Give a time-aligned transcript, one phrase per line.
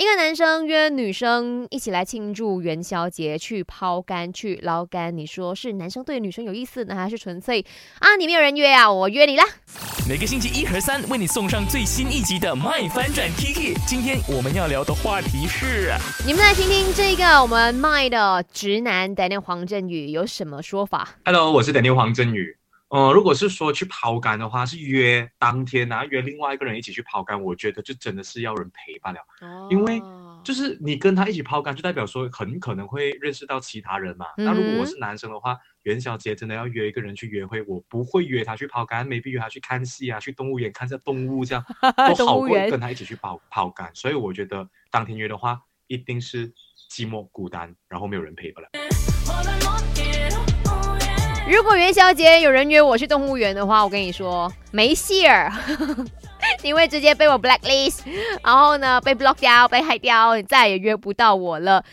[0.00, 7.62] 一个男生约女生一起来庆祝元宵节，去抛竿去捞竿，你说是男生对女生有意思呢，还是纯粹
[7.98, 8.16] 啊？
[8.16, 9.44] 你没有人约啊，我约你啦。
[10.08, 13.74] 每个星期一和三为你送上最新一集的《麦翻转 Kiki》。
[13.86, 15.92] 今天我们要聊的话题是，
[16.26, 21.16] 你们来听听这个我们麦的直男 Daniel 黄振宇有什么说法。
[21.26, 22.56] Hello，我是 Daniel 黄振宇。
[22.90, 29.20] 呃，如果是说去抛竿的话，是约当天然后约另外一个人一起去抛竿，我觉得就真的是要人陪伴了。
[29.70, 30.02] 因为
[30.42, 34.26] 就是你跟他一起抛竿，就代表说很可能会认识到其他人嘛。
[34.36, 41.64] 那如果我是男生的话，元宵节真的要约一个人去约会，我不会约他去抛竿，maybe 约他去看戏啊，去动物园看下动物这样，
[42.18, 43.88] 都好过跟他一起去抛抛竿。
[43.94, 46.48] 所以我觉得当天约的话，一定是
[46.90, 48.70] 寂寞孤单，然后没有人陪伴了。
[51.50, 55.52] 如果元宵节有人约我去动物园的话，我跟你说没戏儿，
[56.62, 58.02] 你会直接被我 blacklist，
[58.44, 61.84] 然后呢被 block 掉、被害掉，你再也约不到我了。